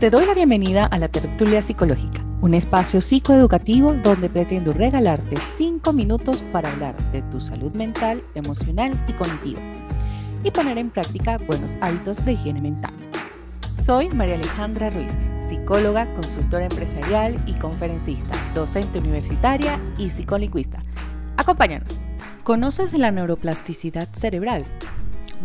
Te 0.00 0.10
doy 0.10 0.24
la 0.24 0.34
bienvenida 0.34 0.86
a 0.86 0.98
la 0.98 1.08
Tertulia 1.08 1.60
Psicológica, 1.60 2.24
un 2.40 2.54
espacio 2.54 3.00
psicoeducativo 3.00 3.92
donde 3.92 4.30
pretendo 4.30 4.72
regalarte 4.72 5.36
5 5.56 5.92
minutos 5.92 6.42
para 6.52 6.72
hablar 6.72 6.96
de 7.12 7.20
tu 7.22 7.40
salud 7.40 7.72
mental, 7.74 8.22
emocional 8.34 8.92
y 9.06 9.12
cognitiva 9.12 9.60
y 10.42 10.50
poner 10.50 10.78
en 10.78 10.90
práctica 10.90 11.36
buenos 11.46 11.76
hábitos 11.80 12.24
de 12.24 12.32
higiene 12.32 12.62
mental. 12.62 12.92
Soy 13.76 14.08
María 14.10 14.36
Alejandra 14.36 14.88
Ruiz, 14.88 15.12
psicóloga, 15.48 16.12
consultora 16.14 16.64
empresarial 16.64 17.36
y 17.46 17.52
conferencista, 17.54 18.38
docente 18.54 18.98
universitaria 18.98 19.78
y 19.98 20.10
psicolingüista. 20.10 20.82
Acompáñanos. 21.36 21.88
¿Conoces 22.42 22.92
la 22.94 23.10
neuroplasticidad 23.10 24.08
cerebral? 24.12 24.64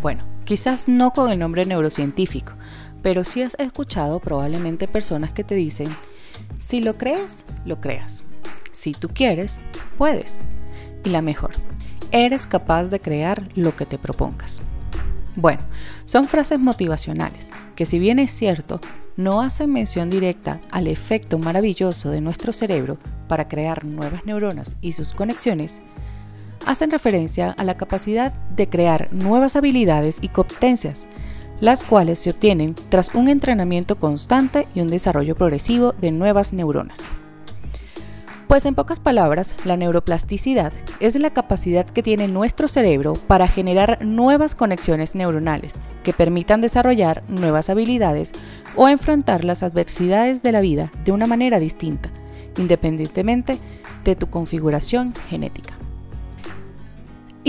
Bueno, 0.02 0.23
quizás 0.46 0.88
no 0.88 1.12
con 1.12 1.30
el 1.32 1.39
nombre 1.39 1.66
neurocientífico, 1.66 2.54
pero 3.02 3.23
sí 3.23 3.41
has 3.41 3.55
escuchado 3.59 4.20
probablemente 4.20 4.88
personas 4.88 5.31
que 5.31 5.44
te 5.44 5.55
dicen, 5.55 5.88
si 6.58 6.81
lo 6.81 6.98
crees, 6.98 7.45
lo 7.66 7.81
creas. 7.81 8.23
Si 8.72 8.94
tú 8.94 9.09
quieres, 9.09 9.62
puedes. 9.98 10.44
Y 11.03 11.09
la 11.09 11.22
mejor, 11.22 11.52
eres 12.12 12.45
capaz 12.45 12.85
de 12.85 12.99
crear 12.99 13.48
lo 13.55 13.75
que 13.75 13.85
te 13.85 13.98
propongas. 13.98 14.62
Bueno, 15.35 15.62
son 16.05 16.27
frases 16.27 16.59
motivacionales 16.59 17.49
que 17.80 17.85
si 17.85 17.98
bien 17.98 18.20
es 18.20 18.31
cierto, 18.31 18.81
no 19.16 19.41
hacen 19.41 19.72
mención 19.72 20.09
directa 20.09 20.59
al 20.70 20.88
efecto 20.88 21.38
maravilloso 21.38 22.09
de 22.09 22.20
nuestro 22.20 22.52
cerebro 22.52 22.97
para 23.30 23.47
crear 23.47 23.86
nuevas 23.86 24.25
neuronas 24.25 24.75
y 24.81 24.91
sus 24.91 25.13
conexiones, 25.13 25.81
hacen 26.66 26.91
referencia 26.91 27.55
a 27.58 27.63
la 27.63 27.77
capacidad 27.77 28.34
de 28.34 28.67
crear 28.67 29.08
nuevas 29.13 29.55
habilidades 29.55 30.20
y 30.22 30.27
competencias 30.27 31.08
las 31.62 31.84
cuales 31.84 32.20
se 32.20 32.30
obtienen 32.30 32.76
tras 32.90 33.13
un 33.16 33.30
entrenamiento 33.30 33.98
constante 33.98 34.67
y 34.73 34.81
un 34.81 34.88
desarrollo 34.88 35.36
progresivo 35.36 35.94
de 35.94 36.12
nuevas 36.12 36.54
neuronas. 36.54 37.08
Pues 38.50 38.66
en 38.66 38.73
pocas 38.73 39.00
palabras, 39.00 39.53
la 39.64 39.78
neuroplasticidad 39.78 40.73
es 41.00 41.16
la 41.20 41.30
capacidad 41.30 41.86
que 41.86 42.02
tiene 42.02 42.28
nuestro 42.28 42.67
cerebro 42.67 43.14
para 43.14 43.48
generar 43.48 44.03
nuevas 44.03 44.56
conexiones 44.56 45.14
neuronales 45.14 45.75
que 46.03 46.14
permitan 46.14 46.59
desarrollar 46.59 47.22
nuevas 47.28 47.70
habilidades 47.70 48.31
o 48.76 48.89
enfrentar 48.89 49.44
las 49.44 49.61
adversidades 49.61 50.42
de 50.42 50.52
la 50.52 50.61
vida 50.61 50.92
de 51.05 51.11
una 51.11 51.28
manera 51.28 51.59
distinta, 51.59 52.09
independientemente 52.58 53.59
de 54.03 54.16
tu 54.16 54.31
configuración 54.31 55.14
genética. 55.30 55.78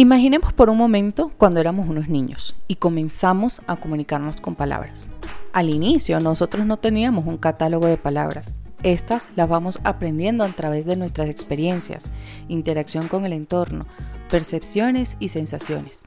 Imaginemos 0.01 0.55
por 0.55 0.70
un 0.70 0.79
momento 0.79 1.31
cuando 1.37 1.61
éramos 1.61 1.87
unos 1.87 2.09
niños 2.09 2.56
y 2.67 2.77
comenzamos 2.77 3.61
a 3.67 3.77
comunicarnos 3.77 4.39
con 4.39 4.55
palabras. 4.55 5.06
Al 5.53 5.69
inicio 5.69 6.20
nosotros 6.20 6.65
no 6.65 6.79
teníamos 6.79 7.27
un 7.27 7.37
catálogo 7.37 7.87
de 7.87 7.98
palabras. 7.98 8.56
Estas 8.83 9.28
las 9.37 9.47
vamos 9.47 9.78
aprendiendo 9.84 10.43
a 10.43 10.48
través 10.53 10.87
de 10.87 10.97
nuestras 10.97 11.28
experiencias, 11.28 12.11
interacción 12.48 13.09
con 13.09 13.27
el 13.27 13.34
entorno, 13.34 13.84
percepciones 14.31 15.19
y 15.21 15.28
sensaciones. 15.28 16.01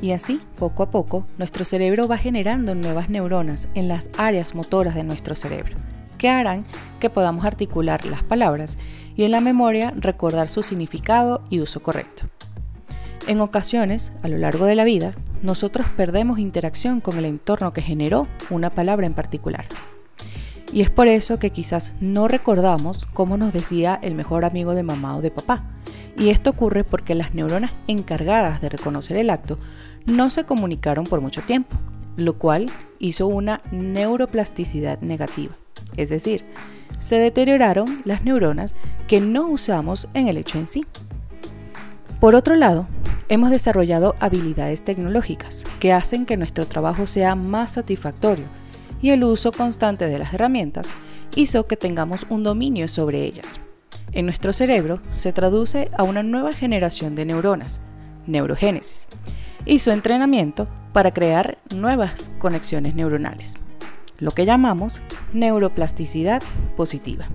Y 0.00 0.12
así, 0.12 0.40
poco 0.56 0.84
a 0.84 0.92
poco, 0.92 1.26
nuestro 1.36 1.64
cerebro 1.64 2.06
va 2.06 2.18
generando 2.18 2.76
nuevas 2.76 3.10
neuronas 3.10 3.66
en 3.74 3.88
las 3.88 4.10
áreas 4.16 4.54
motoras 4.54 4.94
de 4.94 5.02
nuestro 5.02 5.34
cerebro, 5.34 5.74
que 6.18 6.28
harán 6.28 6.64
que 7.00 7.10
podamos 7.10 7.44
articular 7.44 8.06
las 8.06 8.22
palabras 8.22 8.78
y 9.16 9.24
en 9.24 9.32
la 9.32 9.40
memoria 9.40 9.92
recordar 9.96 10.46
su 10.46 10.62
significado 10.62 11.42
y 11.50 11.58
uso 11.58 11.82
correcto. 11.82 12.26
En 13.26 13.40
ocasiones, 13.40 14.12
a 14.22 14.28
lo 14.28 14.36
largo 14.36 14.66
de 14.66 14.74
la 14.74 14.84
vida, 14.84 15.12
nosotros 15.42 15.86
perdemos 15.96 16.38
interacción 16.38 17.00
con 17.00 17.16
el 17.16 17.24
entorno 17.24 17.72
que 17.72 17.80
generó 17.80 18.26
una 18.50 18.68
palabra 18.68 19.06
en 19.06 19.14
particular. 19.14 19.64
Y 20.74 20.82
es 20.82 20.90
por 20.90 21.08
eso 21.08 21.38
que 21.38 21.50
quizás 21.50 21.94
no 22.00 22.28
recordamos 22.28 23.06
cómo 23.14 23.38
nos 23.38 23.54
decía 23.54 23.98
el 24.02 24.14
mejor 24.14 24.44
amigo 24.44 24.74
de 24.74 24.82
mamá 24.82 25.16
o 25.16 25.22
de 25.22 25.30
papá. 25.30 25.64
Y 26.18 26.28
esto 26.28 26.50
ocurre 26.50 26.84
porque 26.84 27.14
las 27.14 27.34
neuronas 27.34 27.72
encargadas 27.86 28.60
de 28.60 28.68
reconocer 28.68 29.16
el 29.16 29.30
acto 29.30 29.58
no 30.04 30.28
se 30.28 30.44
comunicaron 30.44 31.04
por 31.04 31.22
mucho 31.22 31.40
tiempo, 31.40 31.76
lo 32.16 32.38
cual 32.38 32.70
hizo 32.98 33.26
una 33.26 33.62
neuroplasticidad 33.72 35.00
negativa. 35.00 35.56
Es 35.96 36.10
decir, 36.10 36.44
se 36.98 37.16
deterioraron 37.16 38.02
las 38.04 38.22
neuronas 38.22 38.74
que 39.08 39.20
no 39.20 39.48
usamos 39.48 40.08
en 40.12 40.28
el 40.28 40.36
hecho 40.36 40.58
en 40.58 40.66
sí. 40.66 40.84
Por 42.20 42.34
otro 42.34 42.54
lado, 42.56 42.86
hemos 43.28 43.50
desarrollado 43.50 44.14
habilidades 44.20 44.82
tecnológicas 44.82 45.64
que 45.80 45.92
hacen 45.92 46.26
que 46.26 46.36
nuestro 46.36 46.66
trabajo 46.66 47.06
sea 47.06 47.34
más 47.34 47.72
satisfactorio 47.72 48.44
y 49.02 49.10
el 49.10 49.24
uso 49.24 49.52
constante 49.52 50.06
de 50.06 50.18
las 50.18 50.32
herramientas 50.34 50.88
hizo 51.36 51.66
que 51.66 51.76
tengamos 51.76 52.26
un 52.28 52.42
dominio 52.42 52.88
sobre 52.88 53.24
ellas. 53.24 53.60
En 54.12 54.26
nuestro 54.26 54.52
cerebro 54.52 55.00
se 55.10 55.32
traduce 55.32 55.90
a 55.96 56.04
una 56.04 56.22
nueva 56.22 56.52
generación 56.52 57.14
de 57.14 57.24
neuronas, 57.24 57.80
neurogénesis, 58.26 59.08
y 59.66 59.78
su 59.78 59.90
entrenamiento 59.90 60.68
para 60.92 61.12
crear 61.12 61.58
nuevas 61.74 62.30
conexiones 62.38 62.94
neuronales, 62.94 63.54
lo 64.18 64.30
que 64.30 64.46
llamamos 64.46 65.00
neuroplasticidad 65.32 66.42
positiva. 66.76 67.26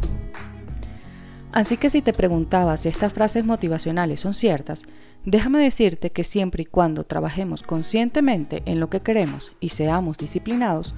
Así 1.52 1.78
que 1.78 1.90
si 1.90 2.02
te 2.02 2.14
preguntabas 2.14 2.82
si 2.82 2.90
estas 2.90 3.14
frases 3.14 3.44
motivacionales 3.44 4.20
son 4.20 4.34
ciertas, 4.34 4.84
déjame 5.26 5.60
decirte 5.64 6.12
que 6.12 6.24
siempre 6.24 6.64
y 6.64 6.66
cuando 6.66 7.06
trabajemos 7.06 7.64
conscientemente 7.64 8.62
en 8.66 8.80
lo 8.80 8.90
que 8.90 9.02
queremos 9.02 9.54
y 9.60 9.70
seamos 9.70 10.18
disciplinados, 10.18 10.94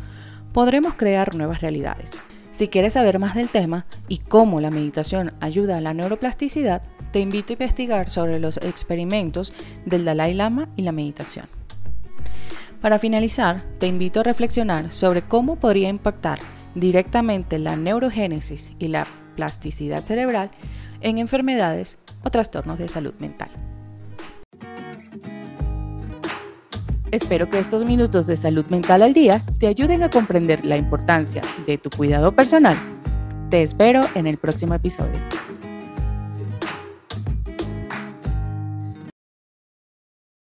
podremos 0.52 0.96
crear 0.96 1.36
nuevas 1.36 1.62
realidades. 1.62 2.12
Si 2.52 2.68
quieres 2.68 2.94
saber 2.94 3.18
más 3.18 3.34
del 3.34 3.50
tema 3.50 3.86
y 4.10 4.18
cómo 4.18 4.60
la 4.60 4.72
meditación 4.72 5.34
ayuda 5.40 5.78
a 5.78 5.82
la 5.82 5.94
neuroplasticidad, 5.94 6.82
te 7.14 7.20
invito 7.20 7.54
a 7.54 7.56
investigar 7.56 8.10
sobre 8.10 8.40
los 8.40 8.58
experimentos 8.58 9.54
del 9.86 10.04
Dalai 10.04 10.34
Lama 10.34 10.68
y 10.76 10.82
la 10.82 10.92
meditación. 10.92 11.46
Para 12.82 13.00
finalizar, 13.00 13.64
te 13.80 13.88
invito 13.88 14.20
a 14.20 14.24
reflexionar 14.24 14.92
sobre 14.92 15.22
cómo 15.22 15.56
podría 15.56 15.88
impactar 15.88 16.40
directamente 16.76 17.58
la 17.58 17.78
neurogénesis 17.78 18.74
y 18.80 18.90
la 18.90 19.08
plasticidad 19.36 20.04
cerebral 20.04 20.52
en 21.02 21.18
enfermedades 21.18 21.98
o 22.24 22.30
trastornos 22.30 22.78
de 22.78 22.88
salud 22.88 23.14
mental. 23.20 23.50
Espero 27.12 27.50
que 27.50 27.60
estos 27.60 27.84
minutos 27.84 28.26
de 28.26 28.38
salud 28.38 28.66
mental 28.68 29.02
al 29.02 29.14
día 29.14 29.44
te 29.60 29.68
ayuden 29.68 30.02
a 30.02 30.10
comprender 30.10 30.64
la 30.64 30.78
importancia 30.78 31.42
de 31.68 31.78
tu 31.78 31.90
cuidado 31.90 32.32
personal. 32.32 32.78
Te 33.50 33.64
espero 33.64 34.02
en 34.16 34.28
el 34.28 34.38
próximo 34.38 34.76
episodio. 34.76 35.20